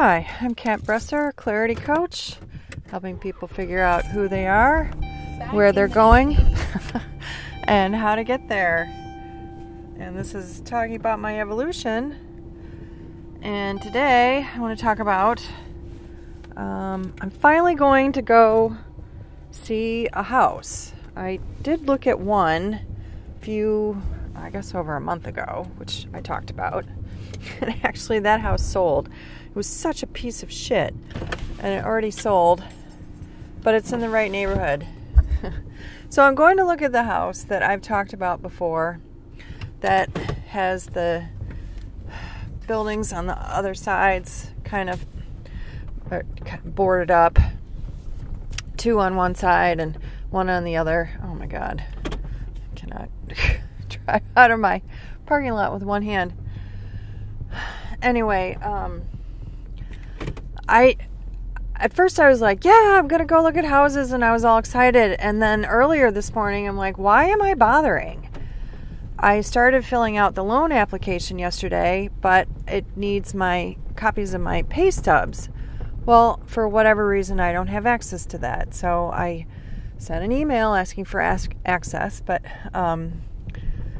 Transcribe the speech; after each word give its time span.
Hi, 0.00 0.30
I'm 0.40 0.54
Kat 0.54 0.82
Bresser, 0.82 1.34
Clarity 1.34 1.74
Coach, 1.74 2.36
helping 2.88 3.18
people 3.18 3.48
figure 3.48 3.82
out 3.82 4.04
who 4.04 4.28
they 4.28 4.46
are, 4.46 4.84
where 5.50 5.72
they're 5.72 5.88
going, 5.88 6.36
and 7.64 7.96
how 7.96 8.14
to 8.14 8.22
get 8.22 8.48
there. 8.48 8.84
And 9.98 10.16
this 10.16 10.36
is 10.36 10.60
talking 10.60 10.94
about 10.94 11.18
my 11.18 11.40
evolution. 11.40 12.14
And 13.42 13.82
today 13.82 14.46
I 14.54 14.60
want 14.60 14.78
to 14.78 14.80
talk 14.80 15.00
about 15.00 15.44
um, 16.56 17.12
I'm 17.20 17.30
finally 17.30 17.74
going 17.74 18.12
to 18.12 18.22
go 18.22 18.76
see 19.50 20.06
a 20.12 20.22
house. 20.22 20.92
I 21.16 21.40
did 21.62 21.88
look 21.88 22.06
at 22.06 22.20
one 22.20 22.82
few, 23.40 24.00
I 24.38 24.50
guess, 24.50 24.74
over 24.74 24.96
a 24.96 25.00
month 25.00 25.26
ago, 25.26 25.66
which 25.76 26.06
I 26.12 26.20
talked 26.20 26.50
about. 26.50 26.84
And 27.60 27.72
actually, 27.84 28.18
that 28.20 28.40
house 28.40 28.64
sold. 28.64 29.08
It 29.46 29.54
was 29.54 29.68
such 29.68 30.02
a 30.02 30.08
piece 30.08 30.42
of 30.42 30.50
shit. 30.50 30.92
And 31.60 31.74
it 31.74 31.84
already 31.84 32.10
sold, 32.10 32.64
but 33.62 33.76
it's 33.76 33.92
in 33.92 34.00
the 34.00 34.08
right 34.08 34.30
neighborhood. 34.30 34.86
so 36.08 36.24
I'm 36.24 36.34
going 36.34 36.56
to 36.56 36.64
look 36.64 36.82
at 36.82 36.90
the 36.90 37.04
house 37.04 37.44
that 37.44 37.62
I've 37.62 37.80
talked 37.80 38.12
about 38.12 38.42
before 38.42 38.98
that 39.80 40.08
has 40.48 40.86
the 40.86 41.26
buildings 42.66 43.12
on 43.12 43.26
the 43.26 43.36
other 43.36 43.74
sides 43.74 44.50
kind 44.64 44.90
of 44.90 45.06
uh, 46.10 46.22
boarded 46.64 47.10
up. 47.10 47.38
Two 48.76 49.00
on 49.00 49.16
one 49.16 49.34
side 49.34 49.80
and 49.80 49.98
one 50.30 50.48
on 50.48 50.64
the 50.64 50.76
other. 50.76 51.10
Oh 51.22 51.34
my 51.34 51.46
god. 51.46 51.84
I 52.06 52.78
cannot 52.78 53.08
out 54.36 54.50
of 54.50 54.60
my 54.60 54.82
parking 55.26 55.52
lot 55.52 55.72
with 55.72 55.82
one 55.82 56.02
hand. 56.02 56.32
Anyway, 58.02 58.54
um, 58.62 59.02
I 60.68 60.96
at 61.76 61.92
first 61.92 62.18
I 62.18 62.28
was 62.28 62.40
like, 62.40 62.64
yeah, 62.64 62.96
I'm 62.98 63.08
going 63.08 63.20
to 63.20 63.26
go 63.26 63.42
look 63.42 63.56
at 63.56 63.64
houses 63.64 64.12
and 64.12 64.24
I 64.24 64.32
was 64.32 64.44
all 64.44 64.58
excited. 64.58 65.12
And 65.20 65.40
then 65.40 65.64
earlier 65.64 66.10
this 66.10 66.34
morning 66.34 66.66
I'm 66.66 66.76
like, 66.76 66.98
why 66.98 67.26
am 67.26 67.40
I 67.40 67.54
bothering? 67.54 68.28
I 69.18 69.40
started 69.40 69.84
filling 69.84 70.16
out 70.16 70.34
the 70.34 70.44
loan 70.44 70.70
application 70.72 71.38
yesterday, 71.38 72.10
but 72.20 72.48
it 72.66 72.84
needs 72.96 73.34
my 73.34 73.76
copies 73.96 74.34
of 74.34 74.40
my 74.40 74.62
pay 74.62 74.90
stubs. 74.90 75.48
Well, 76.04 76.40
for 76.46 76.68
whatever 76.68 77.06
reason, 77.06 77.40
I 77.40 77.52
don't 77.52 77.66
have 77.66 77.84
access 77.86 78.26
to 78.26 78.38
that. 78.38 78.74
So 78.74 79.10
I 79.12 79.46
sent 79.98 80.24
an 80.24 80.32
email 80.32 80.74
asking 80.74 81.04
for 81.04 81.20
ask 81.20 81.54
access, 81.64 82.20
but 82.24 82.42
um, 82.72 83.22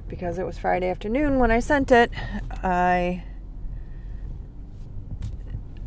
because 0.09 0.39
it 0.39 0.47
was 0.47 0.59
Friday 0.59 0.89
afternoon 0.89 1.39
when 1.39 1.51
I 1.51 1.61
sent 1.61 1.93
it, 1.93 2.11
I 2.51 3.25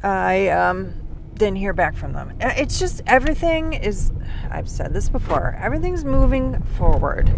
I 0.03 0.49
um, 0.49 0.93
didn't 1.35 1.57
hear 1.57 1.73
back 1.73 1.95
from 1.95 2.13
them. 2.13 2.33
Uh, 2.41 2.53
it's 2.55 2.79
just 2.79 3.01
everything 3.07 3.73
is. 3.73 4.11
I've 4.49 4.69
said 4.69 4.93
this 4.93 5.09
before. 5.09 5.57
Everything's 5.61 6.05
moving 6.05 6.61
forward, 6.77 7.31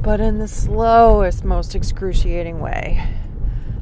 but 0.00 0.20
in 0.20 0.38
the 0.38 0.48
slowest, 0.48 1.44
most 1.44 1.74
excruciating 1.74 2.60
way. 2.60 3.06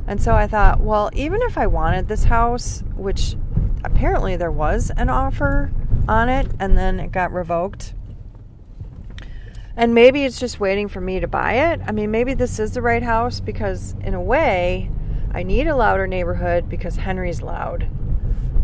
And 0.07 0.21
so 0.21 0.35
I 0.35 0.47
thought, 0.47 0.81
well, 0.81 1.11
even 1.13 1.41
if 1.43 1.57
I 1.57 1.69
wanted 1.69 2.09
this 2.09 2.25
house, 2.25 2.83
which 2.97 3.37
apparently 3.85 4.37
there 4.37 4.51
was 4.51 4.91
an 4.97 5.09
offer 5.09 5.71
on 6.09 6.29
it 6.29 6.51
and 6.59 6.77
then 6.77 6.99
it 6.99 7.13
got 7.13 7.33
revoked. 7.33 7.95
And 9.77 9.95
maybe 9.95 10.25
it's 10.25 10.41
just 10.41 10.61
waiting 10.61 10.89
for 10.89 11.01
me 11.01 11.21
to 11.21 11.29
buy 11.29 11.73
it. 11.73 11.81
I 11.87 11.93
mean, 11.93 12.11
maybe 12.11 12.35
this 12.35 12.59
is 12.59 12.73
the 12.73 12.83
right 12.83 13.03
house 13.03 13.41
because, 13.41 13.95
in 14.03 14.15
a 14.15 14.21
way, 14.21 14.91
I 15.33 15.43
need 15.45 15.69
a 15.69 15.77
louder 15.77 16.07
neighborhood 16.07 16.69
because 16.69 16.97
Henry's 16.97 17.41
loud. 17.41 17.89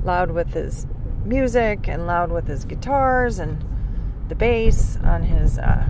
Loud 0.05 0.31
with 0.33 0.53
his 0.53 0.87
music 1.25 1.89
and 1.89 2.07
loud 2.07 2.31
with 2.31 2.47
his 2.47 2.65
guitars 2.65 3.39
and 3.39 3.65
the 4.29 4.35
bass 4.35 4.99
on 5.05 5.23
his 5.23 5.59
uh, 5.59 5.87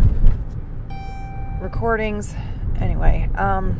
recordings. 1.61 2.35
Anyway, 2.81 3.29
um, 3.37 3.79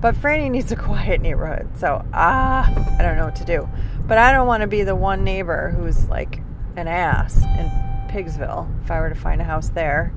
but 0.00 0.14
Franny 0.14 0.50
needs 0.50 0.70
a 0.70 0.76
quiet 0.76 1.20
neighborhood. 1.20 1.68
So, 1.76 2.04
ah, 2.14 2.68
I 2.98 3.02
don't 3.02 3.16
know 3.16 3.24
what 3.24 3.36
to 3.36 3.44
do. 3.44 3.68
But 4.06 4.18
I 4.18 4.32
don't 4.32 4.46
want 4.46 4.62
to 4.62 4.66
be 4.66 4.82
the 4.82 4.96
one 4.96 5.24
neighbor 5.24 5.70
who's 5.76 6.08
like 6.08 6.40
an 6.76 6.86
ass 6.88 7.36
in 7.36 7.70
Pigsville 8.10 8.68
if 8.82 8.90
I 8.90 9.00
were 9.00 9.08
to 9.08 9.14
find 9.14 9.40
a 9.40 9.44
house 9.44 9.68
there. 9.70 10.12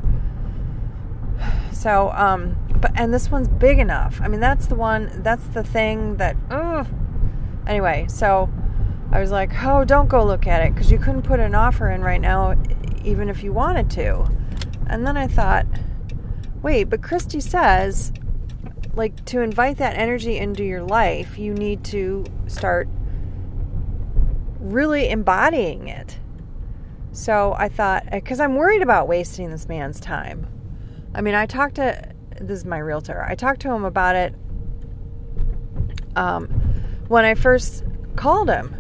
So, 1.72 2.12
um, 2.12 2.58
but, 2.82 2.92
and 2.96 3.14
this 3.14 3.30
one's 3.30 3.48
big 3.48 3.80
enough. 3.80 4.20
I 4.22 4.28
mean, 4.28 4.40
that's 4.40 4.68
the 4.68 4.76
one, 4.76 5.22
that's 5.24 5.46
the 5.48 5.64
thing 5.64 6.18
that, 6.18 6.36
ugh. 6.50 6.88
Anyway, 7.68 8.06
so 8.10 8.50
I 9.12 9.20
was 9.20 9.32
like, 9.32 9.52
oh, 9.64 9.86
don't 9.86 10.10
go 10.10 10.24
look 10.26 10.48
at 10.48 10.66
it 10.66 10.74
because 10.74 10.92
you 10.92 10.98
couldn't 10.98 11.22
put 11.22 11.40
an 11.40 11.56
offer 11.56 11.90
in 11.92 12.02
right 12.02 12.22
now, 12.22 12.56
even 13.04 13.30
if 13.30 13.44
you 13.44 13.54
wanted 13.54 13.90
to. 13.92 14.26
And 14.88 15.06
then 15.06 15.18
I 15.18 15.28
thought, 15.28 15.66
wait, 16.62 16.86
but 16.86 17.04
Christy 17.04 17.40
says, 17.40 18.12
like, 18.96 19.24
to 19.26 19.42
invite 19.42 19.78
that 19.78 19.96
energy 19.96 20.38
into 20.38 20.64
your 20.64 20.84
life, 20.84 21.38
you 21.38 21.54
need 21.54 21.84
to 21.86 22.26
start 22.48 22.88
really 24.60 25.10
embodying 25.10 25.88
it. 25.88 26.18
So 27.14 27.56
I 27.58 27.70
thought, 27.70 28.10
because 28.12 28.40
I'm 28.40 28.56
worried 28.56 28.82
about 28.82 29.08
wasting 29.08 29.52
this 29.52 29.70
man's 29.70 30.00
time. 30.00 30.48
I 31.14 31.22
mean, 31.22 31.36
I 31.36 31.46
talked 31.46 31.76
to, 31.76 32.12
this 32.42 32.60
is 32.60 32.66
my 32.66 32.80
realtor, 32.80 33.24
I 33.24 33.36
talked 33.36 33.62
to 33.62 33.72
him 33.72 33.86
about 33.86 34.16
it 34.16 34.34
um, 36.16 36.48
when 37.08 37.24
I 37.24 37.36
first 37.36 37.84
called 38.16 38.50
him. 38.50 38.76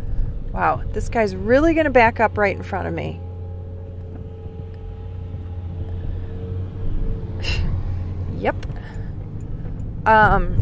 Wow, 0.51 0.81
this 0.91 1.09
guy's 1.09 1.35
really 1.35 1.75
going 1.75 1.85
to 1.85 1.91
back 1.91 2.19
up 2.19 2.35
right 2.37 2.55
in 2.55 2.63
front 2.63 2.87
of 2.87 2.93
me. 2.93 3.21
yep. 8.39 8.55
Um, 10.07 10.59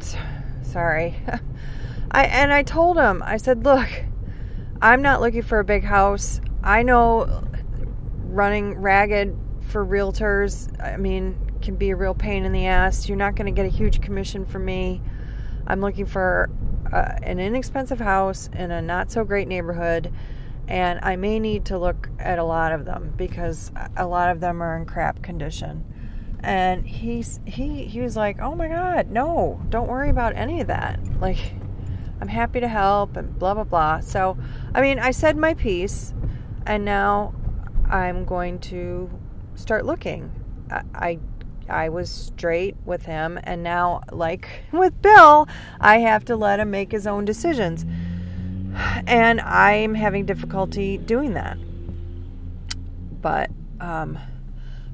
sorry. 0.62 1.16
I 2.10 2.24
and 2.26 2.52
I 2.52 2.62
told 2.62 2.96
him. 2.96 3.24
I 3.24 3.38
said, 3.38 3.64
"Look, 3.64 3.88
I'm 4.80 5.02
not 5.02 5.20
looking 5.20 5.42
for 5.42 5.58
a 5.58 5.64
big 5.64 5.82
house. 5.82 6.40
I 6.64 6.82
know 6.82 7.44
running 8.24 8.78
ragged 8.78 9.36
for 9.68 9.84
realtors, 9.84 10.68
I 10.82 10.96
mean, 10.96 11.38
can 11.60 11.76
be 11.76 11.90
a 11.90 11.96
real 11.96 12.14
pain 12.14 12.46
in 12.46 12.52
the 12.52 12.66
ass. 12.66 13.06
You're 13.06 13.18
not 13.18 13.36
going 13.36 13.46
to 13.46 13.52
get 13.52 13.66
a 13.66 13.74
huge 13.74 14.00
commission 14.00 14.46
from 14.46 14.64
me. 14.64 15.02
I'm 15.66 15.82
looking 15.82 16.06
for 16.06 16.50
uh, 16.90 17.16
an 17.22 17.38
inexpensive 17.38 18.00
house 18.00 18.48
in 18.54 18.70
a 18.70 18.80
not 18.80 19.12
so 19.12 19.24
great 19.24 19.46
neighborhood, 19.46 20.10
and 20.66 21.00
I 21.02 21.16
may 21.16 21.38
need 21.38 21.66
to 21.66 21.78
look 21.78 22.08
at 22.18 22.38
a 22.38 22.44
lot 22.44 22.72
of 22.72 22.86
them 22.86 23.12
because 23.14 23.70
a 23.96 24.06
lot 24.06 24.30
of 24.30 24.40
them 24.40 24.62
are 24.62 24.76
in 24.78 24.86
crap 24.86 25.22
condition. 25.22 25.84
And 26.40 26.86
he's 26.86 27.40
he 27.46 27.84
he 27.84 28.00
was 28.00 28.16
like, 28.16 28.40
"Oh 28.40 28.54
my 28.54 28.68
god, 28.68 29.10
no, 29.10 29.60
don't 29.70 29.88
worry 29.88 30.10
about 30.10 30.34
any 30.36 30.60
of 30.60 30.66
that." 30.66 31.00
Like 31.20 31.54
I'm 32.20 32.28
happy 32.28 32.60
to 32.60 32.68
help 32.68 33.16
and 33.16 33.38
blah, 33.38 33.54
blah, 33.54 33.64
blah. 33.64 34.00
So, 34.00 34.36
I 34.74 34.80
mean, 34.80 34.98
I 34.98 35.10
said 35.10 35.36
my 35.36 35.54
piece 35.54 36.14
and 36.66 36.84
now 36.84 37.34
I'm 37.88 38.24
going 38.24 38.58
to 38.60 39.10
start 39.54 39.84
looking. 39.84 40.30
I, 40.70 40.82
I, 40.94 41.18
I 41.68 41.88
was 41.88 42.10
straight 42.10 42.76
with 42.84 43.06
him, 43.06 43.38
and 43.42 43.62
now, 43.62 44.02
like 44.12 44.48
with 44.72 45.00
Bill, 45.00 45.48
I 45.80 45.98
have 45.98 46.24
to 46.26 46.36
let 46.36 46.60
him 46.60 46.70
make 46.70 46.92
his 46.92 47.06
own 47.06 47.24
decisions. 47.24 47.84
And 49.06 49.40
I'm 49.40 49.94
having 49.94 50.26
difficulty 50.26 50.98
doing 50.98 51.34
that. 51.34 51.56
But, 53.22 53.50
um, 53.80 54.18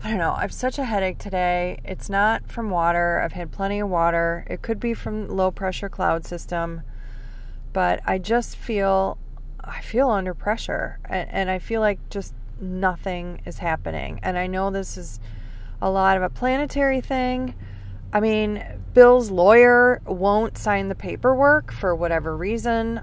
I 0.04 0.10
don't 0.10 0.18
know. 0.18 0.32
I 0.32 0.42
have 0.42 0.52
such 0.52 0.78
a 0.78 0.84
headache 0.84 1.18
today. 1.18 1.80
It's 1.84 2.10
not 2.10 2.50
from 2.50 2.70
water. 2.70 3.20
I've 3.20 3.32
had 3.32 3.50
plenty 3.50 3.80
of 3.80 3.88
water. 3.88 4.46
It 4.48 4.60
could 4.62 4.80
be 4.80 4.92
from 4.94 5.28
low 5.28 5.50
pressure 5.50 5.88
cloud 5.88 6.26
system 6.26 6.82
but 7.72 8.00
I 8.04 8.18
just 8.18 8.56
feel 8.56 9.18
I 9.64 9.80
feel 9.80 10.10
under 10.10 10.34
pressure 10.34 10.98
and, 11.08 11.28
and 11.30 11.50
I 11.50 11.58
feel 11.58 11.80
like 11.80 11.98
just 12.10 12.34
nothing 12.60 13.40
is 13.46 13.58
happening. 13.58 14.20
And 14.22 14.38
I 14.38 14.46
know 14.46 14.70
this 14.70 14.96
is 14.96 15.20
a 15.80 15.90
lot 15.90 16.16
of 16.16 16.22
a 16.22 16.28
planetary 16.28 17.00
thing. 17.00 17.54
I 18.12 18.20
mean, 18.20 18.62
Bill's 18.92 19.30
lawyer 19.30 20.00
won't 20.04 20.58
sign 20.58 20.88
the 20.88 20.94
paperwork 20.94 21.72
for 21.72 21.94
whatever 21.94 22.36
reason. 22.36 23.00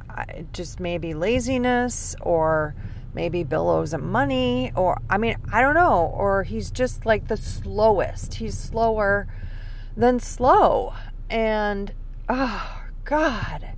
Just 0.51 0.79
maybe 0.79 1.13
laziness, 1.13 2.15
or 2.21 2.75
maybe 3.13 3.43
Bill 3.43 3.69
owes 3.69 3.93
him 3.93 4.11
money, 4.11 4.71
or 4.75 4.99
I 5.09 5.17
mean, 5.17 5.37
I 5.51 5.61
don't 5.61 5.75
know. 5.75 6.11
Or 6.13 6.43
he's 6.43 6.71
just 6.71 7.05
like 7.05 7.29
the 7.29 7.37
slowest. 7.37 8.35
He's 8.35 8.57
slower 8.57 9.27
than 9.95 10.19
slow. 10.19 10.93
And 11.29 11.93
oh, 12.27 12.81
God 13.05 13.76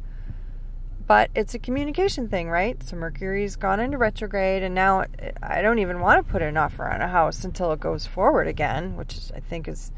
but 1.10 1.32
it's 1.34 1.56
a 1.56 1.60
communication 1.60 2.30
thing, 2.30 2.52
right? 2.52 2.84
So 2.84 2.96
Mercury's 2.96 3.56
gone 3.56 3.80
into 3.80 3.98
retrograde, 3.98 4.62
and 4.62 4.76
now 4.76 5.06
I 5.42 5.64
don't 5.64 5.80
even 5.80 6.02
want 6.02 6.24
to 6.24 6.32
put 6.32 6.44
an 6.44 6.56
offer 6.56 6.88
on 6.88 7.02
a 7.02 7.08
house 7.08 7.44
until 7.46 7.72
it 7.72 7.80
goes 7.80 8.06
forward 8.06 8.48
again, 8.48 8.96
which 8.96 9.18
is, 9.18 9.32
I 9.36 9.40
think 9.40 9.68
is, 9.68 9.92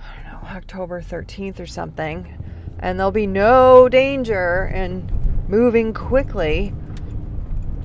I 0.00 0.30
don't 0.30 0.44
know, 0.44 0.48
October 0.50 1.02
13th 1.02 1.58
or 1.58 1.66
something. 1.66 2.32
and 2.78 3.00
there'll 3.00 3.10
be 3.10 3.26
no 3.26 3.88
danger 3.88 4.70
in 4.72 5.10
moving 5.48 5.92
quickly. 5.92 6.72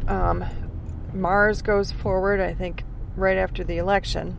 Um, 0.07 0.45
Mars 1.15 1.63
goes 1.63 1.91
forward, 1.91 2.39
I 2.39 2.53
think, 2.53 2.83
right 3.15 3.37
after 3.37 3.63
the 3.63 3.79
election. 3.79 4.37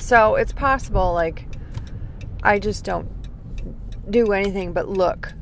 So 0.00 0.34
it's 0.34 0.52
possible, 0.52 1.14
like, 1.14 1.46
I 2.42 2.58
just 2.58 2.84
don't 2.84 3.08
do 4.10 4.32
anything 4.32 4.72
but 4.72 4.88
look 4.88 5.32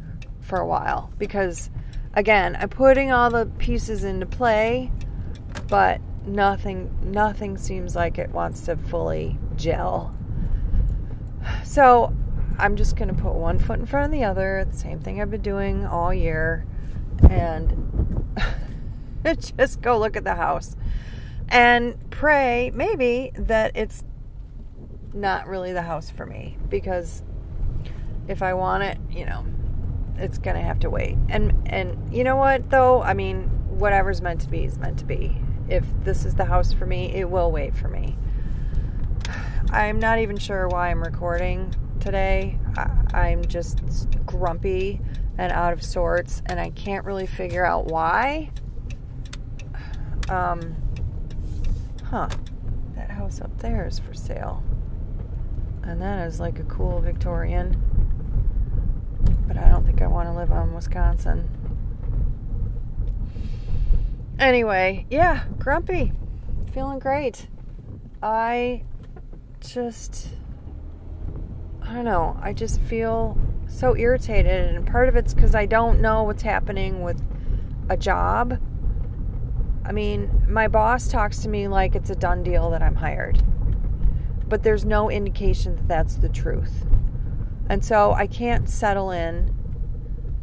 for 0.43 0.59
a 0.59 0.67
while 0.67 1.13
because, 1.19 1.71
again, 2.15 2.57
I'm 2.59 2.69
putting 2.69 3.11
all 3.11 3.31
the 3.31 3.47
pieces 3.59 4.05
into 4.05 4.27
play, 4.27 4.93
but 5.69 6.01
nothing, 6.27 6.95
nothing 7.03 7.57
seems 7.57 7.97
like 7.97 8.19
it 8.19 8.31
wants 8.31 8.63
to 8.67 8.77
fully 8.77 9.39
gel. 9.57 10.15
So 11.65 12.15
I'm 12.59 12.77
just 12.77 12.97
to 13.09 13.15
put 13.15 13.35
one 13.35 13.59
foot 13.59 13.79
in 13.79 13.87
front 13.87 14.07
of 14.07 14.13
the 14.13 14.25
other, 14.25 14.67
the 14.71 14.77
same 14.77 15.01
thing 15.01 15.21
I've 15.21 15.31
been 15.31 15.43
doing 15.43 15.87
all 15.87 16.13
year, 16.13 16.67
and 17.29 18.25
just 19.57 19.81
go 19.81 19.99
look 19.99 20.17
at 20.17 20.25
the 20.25 20.35
house 20.35 20.77
and 21.49 22.11
pray 22.11 22.71
maybe 22.75 23.33
that 23.35 23.73
it's 23.75 24.03
not 25.13 25.47
really 25.47 25.73
the 25.73 25.83
house 25.83 26.11
for 26.11 26.25
me 26.25 26.57
because 26.69 27.23
if 28.29 28.43
I 28.43 28.55
want 28.55 28.85
it, 28.85 28.99
you 29.11 29.27
know, 29.27 29.45
it's 30.19 30.39
to 30.39 30.53
have 30.55 30.81
to 30.81 30.91
wait. 30.91 31.17
And 31.29 31.55
and 31.67 32.13
you 32.15 32.25
know 32.25 32.37
what 32.37 32.71
though? 32.71 33.03
I 33.03 33.15
mean, 33.15 33.45
whatever's 33.69 34.21
meant 34.21 34.41
to 34.43 34.49
be 34.49 34.65
is 34.65 34.79
meant 34.79 34.99
to 34.99 35.05
be. 35.05 35.37
If 35.69 35.85
this 36.05 36.25
is 36.25 36.35
the 36.35 36.45
house 36.45 36.73
for 36.73 36.87
me, 36.87 37.13
it 37.15 37.31
will 37.31 37.51
wait 37.51 37.75
for 37.75 37.89
me. 37.89 38.17
I'm 39.71 39.99
not 39.99 40.19
even 40.19 40.37
sure 40.37 40.69
why 40.69 40.91
I'm 40.91 41.03
recording 41.03 41.75
today. 41.99 42.59
I, 43.15 43.29
am 43.31 43.45
just 43.45 43.81
grumpy 44.27 45.01
and 45.39 45.51
out 45.51 45.73
of 45.73 45.83
sorts, 45.83 46.43
and 46.47 46.61
I 46.61 46.71
can't 46.71 47.07
really 47.07 47.27
figure 47.27 47.65
out 47.65 47.87
why. 47.87 48.51
Um, 50.29 50.77
huh. 52.05 52.29
That 52.97 53.11
house 53.11 53.41
up 53.41 53.57
there 53.61 53.87
is 53.87 53.99
for 53.99 54.13
sale. 54.13 54.63
And 55.83 56.01
that 56.03 56.27
is 56.27 56.39
like 56.39 56.59
a 56.59 56.65
cool 56.65 57.01
Victorian. 57.01 57.81
But 59.47 59.57
I 59.57 59.69
don't 59.69 59.85
think 59.85 60.03
I 60.03 60.07
want 60.07 60.29
to 60.29 60.35
live 60.35 60.53
on 60.53 60.75
Wisconsin. 60.75 61.49
Anyway, 64.39 65.07
yeah, 65.11 65.45
grumpy. 65.59 66.13
Feeling 66.73 66.99
great. 66.99 67.47
I 68.23 68.83
just 69.61 70.29
I 71.83 71.95
don't 71.95 72.05
know, 72.05 72.37
I 72.41 72.53
just 72.53 72.81
feel 72.81 73.37
so 73.69 73.97
irritated 73.97 74.75
and 74.75 74.87
part 74.87 75.09
of 75.09 75.17
it's 75.17 75.35
cuz 75.35 75.55
I 75.55 75.67
don't 75.67 76.01
know 76.01 76.23
what's 76.25 76.43
happening 76.43 77.03
with 77.03 77.23
a 77.89 77.97
job. 77.97 78.59
I 79.85 79.93
mean, 79.93 80.45
my 80.49 80.69
boss 80.69 81.09
talks 81.09 81.39
to 81.41 81.49
me 81.49 81.69
like 81.69 81.95
it's 81.95 82.11
a 82.11 82.15
done 82.15 82.43
deal 82.43 82.71
that 82.71 82.83
I'm 82.83 82.95
hired. 82.95 83.43
But 84.49 84.63
there's 84.63 84.85
no 84.85 85.11
indication 85.11 85.77
that 85.77 85.89
that's 85.89 86.17
the 86.17 86.29
truth. 86.29 86.85
And 87.73 87.83
so 87.83 88.13
I 88.13 88.27
can't 88.27 88.69
settle 88.69 89.13
in. 89.13 89.51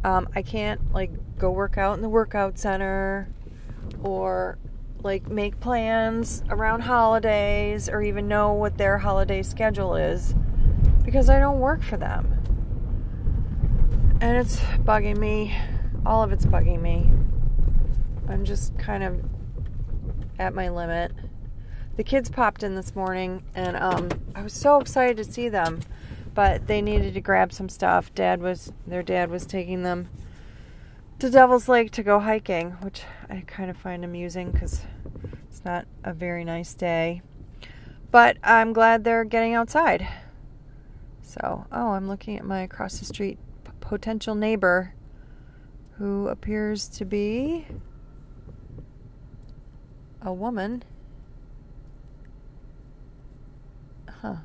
Um, 0.02 0.28
I 0.34 0.42
can't 0.42 0.92
like 0.92 1.12
go 1.38 1.52
work 1.52 1.78
out 1.78 1.94
in 1.94 2.02
the 2.02 2.08
workout 2.08 2.58
center 2.58 3.32
or 4.02 4.58
like 5.04 5.28
make 5.28 5.60
plans 5.60 6.42
around 6.50 6.80
holidays 6.80 7.88
or 7.88 8.02
even 8.02 8.26
know 8.26 8.54
what 8.54 8.78
their 8.78 8.98
holiday 8.98 9.44
schedule 9.44 9.94
is 9.94 10.34
because 11.04 11.30
I 11.30 11.38
don't 11.38 11.60
work 11.60 11.84
for 11.84 11.96
them. 11.96 12.36
And 14.20 14.36
it's 14.36 14.58
bugging 14.82 15.18
me. 15.18 15.56
All 16.04 16.24
of 16.24 16.32
it's 16.32 16.46
bugging 16.46 16.82
me. 16.82 17.12
I'm 18.28 18.44
just 18.44 18.76
kind 18.76 19.04
of 19.04 19.22
at 20.40 20.52
my 20.52 20.68
limit. 20.68 21.12
The 21.96 22.02
kids 22.02 22.28
popped 22.28 22.64
in 22.64 22.74
this 22.74 22.96
morning 22.96 23.44
and 23.54 23.76
um, 23.76 24.08
I 24.34 24.42
was 24.42 24.52
so 24.52 24.80
excited 24.80 25.16
to 25.18 25.24
see 25.24 25.48
them, 25.48 25.78
but 26.40 26.68
they 26.68 26.80
needed 26.80 27.12
to 27.12 27.20
grab 27.20 27.52
some 27.52 27.68
stuff. 27.68 28.14
Dad 28.14 28.40
was 28.40 28.72
their 28.86 29.02
dad 29.02 29.30
was 29.30 29.44
taking 29.44 29.82
them 29.82 30.08
to 31.18 31.28
Devil's 31.28 31.68
Lake 31.68 31.90
to 31.90 32.02
go 32.02 32.18
hiking, 32.18 32.70
which 32.80 33.02
I 33.28 33.44
kind 33.46 33.68
of 33.68 33.76
find 33.76 34.06
amusing 34.06 34.50
because 34.50 34.80
it's 35.50 35.62
not 35.66 35.84
a 36.02 36.14
very 36.14 36.42
nice 36.46 36.72
day. 36.72 37.20
But 38.10 38.38
I'm 38.42 38.72
glad 38.72 39.04
they're 39.04 39.24
getting 39.24 39.52
outside. 39.52 40.08
So, 41.20 41.66
oh, 41.70 41.90
I'm 41.90 42.08
looking 42.08 42.38
at 42.38 42.44
my 42.46 42.62
across 42.62 42.98
the 42.98 43.04
street 43.04 43.38
p- 43.66 43.72
potential 43.80 44.34
neighbor 44.34 44.94
who 45.98 46.28
appears 46.28 46.88
to 46.88 47.04
be 47.04 47.66
a 50.22 50.32
woman. 50.32 50.84
Huh. 54.22 54.36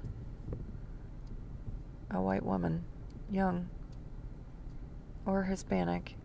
A 2.16 2.22
white 2.22 2.46
woman, 2.46 2.86
young 3.30 3.68
or 5.26 5.44
Hispanic. 5.44 6.16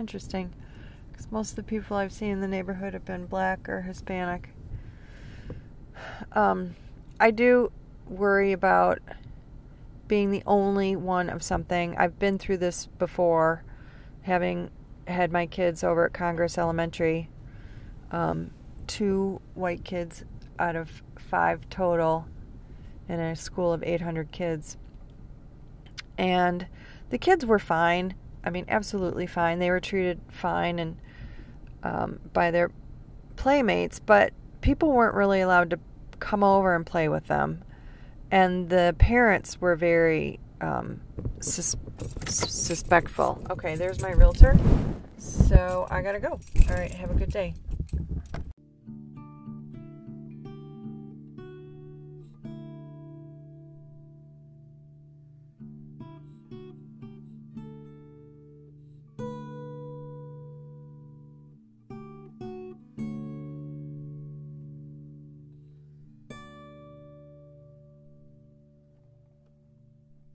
Interesting. 0.00 0.54
Because 1.10 1.30
most 1.30 1.50
of 1.50 1.56
the 1.56 1.62
people 1.62 1.96
I've 1.96 2.12
seen 2.12 2.30
in 2.30 2.40
the 2.40 2.48
neighborhood 2.48 2.94
have 2.94 3.04
been 3.04 3.26
black 3.26 3.68
or 3.68 3.82
Hispanic. 3.82 4.48
Um, 6.32 6.76
I 7.20 7.30
do 7.30 7.72
worry 8.06 8.52
about 8.52 9.00
being 10.06 10.30
the 10.30 10.42
only 10.46 10.96
one 10.96 11.28
of 11.28 11.42
something. 11.42 11.96
I've 11.98 12.18
been 12.18 12.38
through 12.38 12.58
this 12.58 12.86
before, 12.86 13.62
having 14.22 14.70
had 15.06 15.30
my 15.30 15.46
kids 15.46 15.84
over 15.84 16.06
at 16.06 16.12
Congress 16.14 16.56
Elementary. 16.56 17.28
Um, 18.10 18.50
two 18.86 19.40
white 19.54 19.84
kids 19.84 20.24
out 20.58 20.76
of 20.76 21.02
five 21.18 21.68
total 21.68 22.26
in 23.08 23.20
a 23.20 23.36
school 23.36 23.72
of 23.72 23.82
800 23.82 24.32
kids. 24.32 24.76
And 26.18 26.66
the 27.10 27.18
kids 27.18 27.46
were 27.46 27.58
fine. 27.58 28.14
I 28.44 28.50
mean, 28.50 28.66
absolutely 28.68 29.26
fine. 29.26 29.58
They 29.58 29.70
were 29.70 29.80
treated 29.80 30.20
fine 30.28 30.78
and 30.78 30.96
um, 31.82 32.18
by 32.32 32.50
their 32.50 32.70
playmates, 33.36 33.98
but 33.98 34.32
people 34.60 34.92
weren't 34.92 35.14
really 35.14 35.40
allowed 35.40 35.70
to 35.70 35.78
come 36.18 36.42
over 36.42 36.74
and 36.74 36.84
play 36.84 37.08
with 37.08 37.26
them. 37.28 37.62
And 38.30 38.68
the 38.68 38.94
parents 38.98 39.60
were 39.60 39.76
very 39.76 40.40
um, 40.60 41.00
sus- 41.40 41.76
suspectful. 42.26 43.42
Okay, 43.50 43.76
there's 43.76 44.02
my 44.02 44.10
realtor. 44.10 44.58
So 45.18 45.86
I 45.90 46.02
gotta 46.02 46.20
go. 46.20 46.40
All 46.68 46.76
right, 46.76 46.92
have 46.92 47.10
a 47.10 47.14
good 47.14 47.30
day. 47.30 47.54